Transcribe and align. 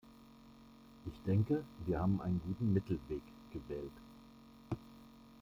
Ich 1.05 1.21
denke, 1.27 1.63
wir 1.85 1.99
haben 1.99 2.21
einen 2.21 2.41
guten 2.43 2.73
Mittelweg 2.73 3.21
gewählt. 3.53 3.93